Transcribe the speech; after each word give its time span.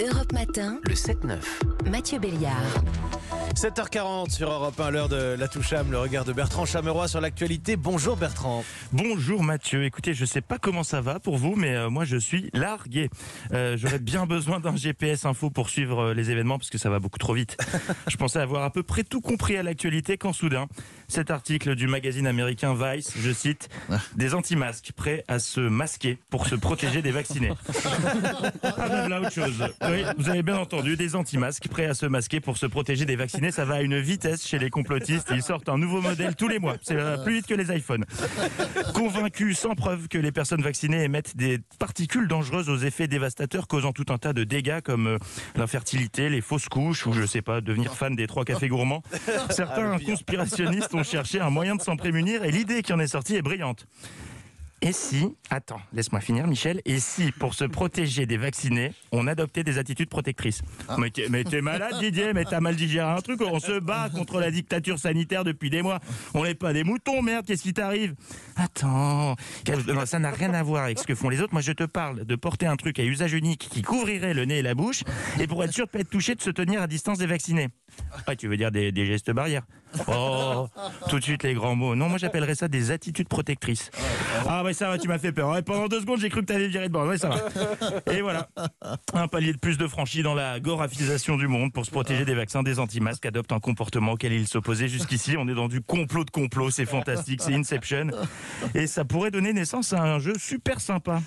Europe 0.00 0.32
Matin, 0.32 0.78
Le 0.84 0.94
7-9. 0.94 1.90
Mathieu 1.90 2.18
Béliard. 2.18 2.52
7h40 3.56 4.32
sur 4.32 4.50
Europe 4.50 4.78
1, 4.78 4.90
l'heure 4.90 5.08
de 5.08 5.34
la 5.38 5.48
Toucham, 5.48 5.90
le 5.90 5.98
regard 5.98 6.26
de 6.26 6.34
Bertrand 6.34 6.66
Chameroy 6.66 7.08
sur 7.08 7.22
l'actualité. 7.22 7.76
Bonjour 7.76 8.14
Bertrand. 8.14 8.62
Bonjour 8.92 9.42
Mathieu, 9.42 9.84
écoutez, 9.84 10.12
je 10.12 10.26
sais 10.26 10.42
pas 10.42 10.58
comment 10.58 10.82
ça 10.82 11.00
va 11.00 11.20
pour 11.20 11.38
vous, 11.38 11.54
mais 11.56 11.74
euh, 11.74 11.88
moi 11.88 12.04
je 12.04 12.18
suis 12.18 12.50
largué. 12.52 13.08
Euh, 13.52 13.78
J'aurais 13.78 13.98
bien 13.98 14.26
besoin 14.26 14.60
d'un 14.60 14.76
GPS 14.76 15.24
info 15.24 15.48
pour 15.48 15.70
suivre 15.70 16.08
euh, 16.08 16.14
les 16.14 16.30
événements 16.30 16.58
parce 16.58 16.68
que 16.68 16.76
ça 16.76 16.90
va 16.90 16.98
beaucoup 16.98 17.18
trop 17.18 17.32
vite. 17.32 17.56
Je 18.08 18.18
pensais 18.18 18.40
avoir 18.40 18.62
à 18.62 18.70
peu 18.70 18.82
près 18.82 19.04
tout 19.04 19.22
compris 19.22 19.56
à 19.56 19.62
l'actualité 19.62 20.18
quand 20.18 20.34
soudain, 20.34 20.66
cet 21.08 21.30
article 21.30 21.76
du 21.76 21.86
magazine 21.86 22.26
américain 22.26 22.74
Vice, 22.74 23.14
je 23.18 23.32
cite, 23.32 23.70
des 24.16 24.34
anti-masques 24.34 24.92
prêts 24.94 25.24
à 25.28 25.38
se 25.38 25.60
masquer 25.60 26.18
pour 26.28 26.46
se 26.46 26.56
protéger 26.56 27.00
des 27.00 27.10
vaccinés. 27.10 27.52
Ah 28.62 28.88
ben 28.88 29.08
là 29.08 29.20
autre 29.22 29.32
chose. 29.32 29.64
Oui, 29.80 30.04
vous 30.18 30.28
avez 30.28 30.42
bien 30.42 30.58
entendu, 30.58 30.96
des 30.96 31.16
anti-masques 31.16 31.68
prêts 31.68 31.86
à 31.86 31.94
se 31.94 32.04
masquer 32.04 32.40
pour 32.40 32.58
se 32.58 32.66
protéger 32.66 33.06
des 33.06 33.16
vaccinés. 33.16 33.45
Ça 33.50 33.64
va 33.64 33.76
à 33.76 33.80
une 33.80 33.98
vitesse 33.98 34.46
chez 34.46 34.58
les 34.58 34.70
complotistes. 34.70 35.28
Ils 35.30 35.42
sortent 35.42 35.68
un 35.68 35.78
nouveau 35.78 36.00
modèle 36.00 36.34
tous 36.34 36.48
les 36.48 36.58
mois. 36.58 36.76
C'est 36.82 36.96
euh, 36.96 37.16
plus 37.22 37.34
vite 37.34 37.46
que 37.46 37.54
les 37.54 37.74
iPhones. 37.74 38.04
Convaincus 38.94 39.58
sans 39.58 39.74
preuve 39.74 40.08
que 40.08 40.18
les 40.18 40.32
personnes 40.32 40.62
vaccinées 40.62 41.04
émettent 41.04 41.36
des 41.36 41.58
particules 41.78 42.28
dangereuses 42.28 42.68
aux 42.68 42.78
effets 42.78 43.06
dévastateurs 43.06 43.68
causant 43.68 43.92
tout 43.92 44.06
un 44.08 44.18
tas 44.18 44.32
de 44.32 44.44
dégâts 44.44 44.80
comme 44.80 45.06
euh, 45.06 45.18
l'infertilité, 45.54 46.28
les 46.28 46.40
fausses 46.40 46.68
couches 46.68 47.06
ou 47.06 47.12
je 47.12 47.24
sais 47.24 47.42
pas, 47.42 47.60
devenir 47.60 47.94
fan 47.94 48.16
des 48.16 48.26
trois 48.26 48.44
cafés 48.44 48.68
gourmands. 48.68 49.02
Certains 49.50 49.98
conspirationnistes 49.98 50.94
ont 50.94 51.04
cherché 51.04 51.40
un 51.40 51.50
moyen 51.50 51.76
de 51.76 51.82
s'en 51.82 51.96
prémunir 51.96 52.44
et 52.44 52.50
l'idée 52.50 52.82
qui 52.82 52.92
en 52.92 52.98
est 52.98 53.06
sortie 53.06 53.36
est 53.36 53.42
brillante. 53.42 53.86
Et 54.82 54.92
si, 54.92 55.34
attends, 55.48 55.80
laisse-moi 55.94 56.20
finir 56.20 56.46
Michel, 56.46 56.82
et 56.84 57.00
si 57.00 57.32
pour 57.32 57.54
se 57.54 57.64
protéger 57.64 58.26
des 58.26 58.36
vaccinés, 58.36 58.92
on 59.10 59.26
adoptait 59.26 59.64
des 59.64 59.78
attitudes 59.78 60.10
protectrices 60.10 60.60
Mais 60.98 61.08
t'es 61.08 61.28
mais 61.30 61.44
t'es 61.44 61.62
malade 61.62 61.94
Didier, 61.98 62.34
mais 62.34 62.44
t'as 62.44 62.60
mal 62.60 62.76
digéré 62.76 63.08
un 63.08 63.20
truc, 63.22 63.40
on 63.40 63.58
se 63.58 63.78
bat 63.80 64.10
contre 64.14 64.38
la 64.38 64.50
dictature 64.50 64.98
sanitaire 64.98 65.44
depuis 65.44 65.70
des 65.70 65.80
mois. 65.80 65.98
On 66.34 66.44
n'est 66.44 66.54
pas 66.54 66.74
des 66.74 66.84
moutons, 66.84 67.22
merde, 67.22 67.46
qu'est-ce 67.46 67.62
qui 67.62 67.72
t'arrive? 67.72 68.14
Attends, 68.54 69.36
ça 70.04 70.18
n'a 70.18 70.30
rien 70.30 70.52
à 70.52 70.62
voir 70.62 70.84
avec 70.84 70.98
ce 70.98 71.06
que 71.06 71.14
font 71.14 71.30
les 71.30 71.40
autres. 71.40 71.54
Moi 71.54 71.62
je 71.62 71.72
te 71.72 71.84
parle 71.84 72.26
de 72.26 72.36
porter 72.36 72.66
un 72.66 72.76
truc 72.76 72.98
à 72.98 73.04
usage 73.04 73.32
unique 73.32 73.68
qui 73.70 73.80
couvrirait 73.80 74.34
le 74.34 74.44
nez 74.44 74.58
et 74.58 74.62
la 74.62 74.74
bouche, 74.74 75.04
et 75.40 75.46
pour 75.46 75.64
être 75.64 75.72
sûr 75.72 75.86
de 75.86 75.90
pas 75.90 76.00
être 76.00 76.10
touché, 76.10 76.34
de 76.34 76.42
se 76.42 76.50
tenir 76.50 76.82
à 76.82 76.86
distance 76.86 77.18
des 77.18 77.26
vaccinés. 77.26 77.68
Ah, 78.26 78.36
tu 78.36 78.48
veux 78.48 78.56
dire 78.56 78.70
des, 78.70 78.92
des 78.92 79.06
gestes 79.06 79.30
barrières 79.30 79.62
Oh, 80.08 80.68
tout 81.08 81.18
de 81.18 81.24
suite 81.24 81.42
les 81.42 81.54
grands 81.54 81.74
mots. 81.74 81.94
Non, 81.94 82.08
moi 82.08 82.18
j'appellerais 82.18 82.54
ça 82.54 82.68
des 82.68 82.90
attitudes 82.90 83.28
protectrices. 83.28 83.90
Ah 84.46 84.62
ouais, 84.62 84.74
ça 84.74 84.88
va, 84.88 84.98
tu 84.98 85.08
m'as 85.08 85.18
fait 85.18 85.32
peur. 85.32 85.48
Ouais, 85.50 85.62
pendant 85.62 85.86
deux 85.86 86.00
secondes, 86.00 86.20
j'ai 86.20 86.28
cru 86.28 86.40
que 86.42 86.46
t'avais 86.46 86.68
viré 86.68 86.88
de 86.88 86.92
bord. 86.92 87.06
Ouais, 87.06 87.16
ça 87.16 87.30
va. 87.30 88.12
Et 88.12 88.20
voilà. 88.20 88.48
Un 89.14 89.28
palier 89.28 89.52
de 89.52 89.58
plus 89.58 89.78
de 89.78 89.86
franchi 89.86 90.22
dans 90.22 90.34
la 90.34 90.60
gorafisation 90.60 91.36
du 91.36 91.48
monde 91.48 91.72
pour 91.72 91.86
se 91.86 91.90
protéger 91.90 92.24
des 92.24 92.34
vaccins, 92.34 92.62
des 92.62 92.78
anti-masques 92.78 93.24
adoptent 93.24 93.52
un 93.52 93.60
comportement 93.60 94.12
auquel 94.12 94.32
ils 94.32 94.48
s'opposaient 94.48 94.88
jusqu'ici. 94.88 95.36
On 95.38 95.48
est 95.48 95.54
dans 95.54 95.68
du 95.68 95.80
complot 95.80 96.24
de 96.24 96.30
complot, 96.30 96.70
c'est 96.70 96.86
fantastique, 96.86 97.40
c'est 97.42 97.54
Inception. 97.54 98.08
Et 98.74 98.86
ça 98.86 99.04
pourrait 99.04 99.30
donner 99.30 99.52
naissance 99.52 99.92
à 99.92 100.02
un 100.02 100.18
jeu 100.18 100.34
super 100.38 100.80
sympa. 100.80 101.20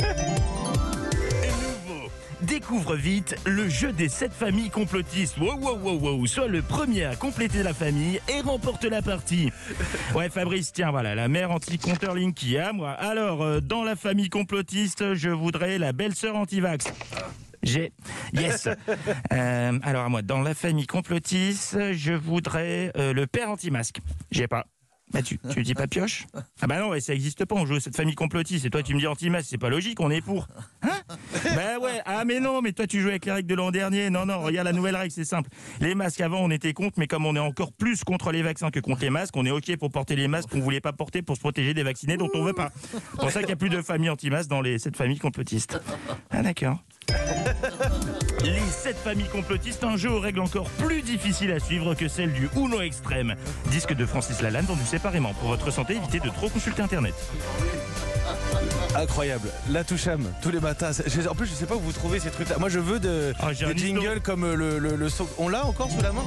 Découvre 2.42 2.96
vite 2.96 3.36
le 3.46 3.68
jeu 3.68 3.92
des 3.92 4.08
sept 4.08 4.32
familles 4.32 4.70
complotistes. 4.70 5.38
Wow, 5.38 5.58
wow, 5.60 5.78
wow, 5.78 6.00
wow. 6.00 6.26
Sois 6.26 6.48
le 6.48 6.62
premier 6.62 7.04
à 7.04 7.16
compléter 7.16 7.64
la 7.64 7.74
famille 7.74 8.22
et 8.30 8.40
remporte 8.40 8.86
la 8.86 9.02
partie. 9.02 9.52
Ouais, 10.16 10.30
Fabrice, 10.30 10.72
tiens, 10.72 10.92
voilà, 10.92 11.16
la 11.16 11.28
mère 11.28 11.52
anti-compteur 11.52 12.16
Linky, 12.16 12.58
à 12.58 12.72
moi. 12.72 12.92
Alors, 12.92 13.44
euh, 13.44 13.60
dans 13.60 13.84
la 13.84 13.98
famille 13.98 14.30
complotiste, 14.30 15.16
je 15.16 15.30
voudrais 15.30 15.78
la 15.78 15.92
belle-sœur 15.92 16.38
anti-vax. 16.38 16.86
J'ai. 17.62 17.92
Yes. 18.34 18.70
Euh, 19.32 19.80
alors, 19.84 20.06
à 20.06 20.10
moi, 20.10 20.22
dans 20.22 20.42
la 20.42 20.54
famille 20.54 20.88
complotiste, 20.88 21.94
je 21.94 22.14
voudrais 22.14 22.92
euh, 22.98 23.14
le 23.14 23.28
père 23.28 23.50
anti-masque. 23.50 24.00
J'ai 24.32 24.48
pas. 24.48 24.66
Bah 25.12 25.24
tu, 25.24 25.40
tu 25.52 25.64
dis 25.64 25.74
pas 25.74 25.88
pioche 25.88 26.28
Ah 26.62 26.68
bah 26.68 26.80
non, 26.80 27.00
ça 27.00 27.14
existe 27.14 27.46
pas, 27.46 27.56
on 27.56 27.66
joue 27.66 27.80
cette 27.80 27.96
famille 27.96 28.16
complotiste, 28.16 28.66
et 28.66 28.70
toi 28.70 28.84
tu 28.84 28.94
me 28.94 29.00
dis 29.00 29.08
anti-masque, 29.08 29.48
c'est 29.50 29.58
pas 29.58 29.70
logique, 29.70 30.00
on 30.00 30.12
est 30.12 30.22
pour. 30.22 30.48
Hein 30.84 30.90
Bah 31.56 31.80
ouais, 31.82 32.00
ah 32.06 32.26
mais 32.26 32.40
non, 32.40 32.62
mais 32.62 32.74
toi 32.74 32.86
tu 32.86 33.02
jouais 33.02 33.12
avec 33.12 33.26
les 33.26 33.32
règles 33.32 33.50
de 33.50 33.56
l'an 33.56 33.72
dernier, 33.72 34.12
non, 34.12 34.26
non, 34.28 34.42
regarde 34.42 34.68
la 34.68 34.74
nouvelle 34.74 34.96
règle, 34.96 35.12
c'est 35.12 35.26
simple. 35.26 35.50
Les 35.82 35.96
masques 35.96 36.22
avant 36.22 36.42
on 36.42 36.52
était 36.52 36.74
contre, 36.74 37.00
mais 37.00 37.08
comme 37.08 37.26
on 37.26 37.36
est 37.36 37.40
encore 37.40 37.74
plus 37.74 38.04
contre 38.04 38.32
les 38.32 38.44
vaccins 38.44 38.70
que 38.70 38.80
contre 38.80 39.02
les 39.02 39.10
masques, 39.10 39.36
on 39.36 39.46
est 39.46 39.52
ok 39.52 39.78
pour 39.78 39.90
porter 39.90 40.16
les 40.16 40.28
masques 40.28 40.50
qu'on 40.50 40.60
voulait 40.60 40.82
pas 40.82 40.94
porter 40.94 41.22
pour 41.24 41.36
se 41.36 41.42
protéger 41.42 41.74
des 41.74 41.84
vaccinés 41.84 42.18
dont 42.18 42.30
on 42.36 42.44
veut 42.44 42.54
pas. 42.54 42.72
C'est 42.92 43.20
pour 43.20 43.32
ça 43.32 43.40
qu'il 43.40 43.50
y 43.50 43.54
a 43.54 43.58
plus 43.58 43.70
de 43.70 43.82
familles 43.82 44.12
anti-masques 44.12 44.50
dans 44.50 44.62
les, 44.62 44.78
cette 44.78 44.96
famille 44.96 45.20
complotiste. 45.20 45.80
Ah 46.30 46.44
d'accord. 46.44 46.84
Les 48.44 48.60
7 48.72 48.98
familles 48.98 49.28
complotistes, 49.32 49.84
un 49.84 49.98
jeu 49.98 50.10
aux 50.10 50.20
règles 50.20 50.40
encore 50.40 50.70
plus 50.72 51.02
difficiles 51.02 51.52
à 51.52 51.60
suivre 51.60 51.94
que 51.96 52.08
celle 52.08 52.32
du 52.32 52.50
Uno 52.56 52.82
Extrême. 52.82 53.36
Disque 53.72 53.94
de 53.94 54.06
Francis 54.06 54.42
Lalanne 54.42 54.66
vendu 54.66 54.86
séparément. 54.86 55.34
Pour 55.34 55.50
votre 55.50 55.72
santé, 55.72 55.96
évitez 55.98 56.20
de 56.20 56.30
trop 56.30 56.50
consulter 56.50 56.82
Internet. 56.82 57.14
Incroyable. 58.96 59.50
La 59.70 59.84
Toucham, 59.84 60.24
tous 60.42 60.52
les 60.52 60.60
matins. 60.60 60.92
Je- 61.06 61.28
En 61.28 61.36
plus, 61.36 61.48
je 61.48 61.54
sais 61.54 61.66
pas 61.66 61.76
où 61.76 61.80
vous 61.80 61.92
trouvez 61.92 62.20
ces 62.20 62.30
trucs-là. 62.32 62.58
Moi, 62.60 62.70
je 62.70 62.80
veux 62.80 63.00
de, 63.00 63.34
Ah, 63.40 63.50
des 63.54 63.78
jingles 63.78 64.22
comme 64.22 64.52
le, 64.54 64.80
le, 64.80 64.96
le 64.96 65.10
son- 65.10 65.28
On 65.38 65.50
l'a 65.50 65.66
encore 65.66 65.90
sous 65.92 66.02
la 66.02 66.12
main? 66.12 66.24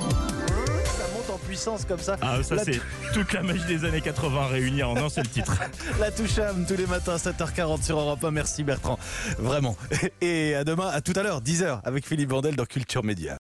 Puissance 1.52 1.84
comme 1.84 1.98
ça. 1.98 2.16
Ah, 2.22 2.42
ça 2.42 2.54
la, 2.54 2.64
c'est 2.64 2.80
toute 3.12 3.30
la 3.34 3.42
magie 3.42 3.66
des 3.66 3.84
années 3.84 4.00
80 4.00 4.46
réunie 4.46 4.82
en 4.82 4.96
un 4.96 5.10
seul 5.10 5.28
titre. 5.28 5.54
la 6.00 6.10
Toucham, 6.10 6.64
tous 6.66 6.76
les 6.76 6.86
matins, 6.86 7.16
7h40 7.16 7.82
sur 7.84 8.00
Europe 8.00 8.24
1. 8.24 8.30
Merci 8.30 8.64
Bertrand. 8.64 8.98
Vraiment. 9.38 9.76
Et 10.22 10.54
à 10.54 10.64
demain, 10.64 10.88
à 10.88 11.02
tout 11.02 11.12
à 11.14 11.22
l'heure, 11.22 11.42
10h, 11.42 11.82
avec 11.84 12.06
Philippe 12.06 12.30
Vandel 12.30 12.56
dans 12.56 12.64
Culture 12.64 13.04
Média. 13.04 13.38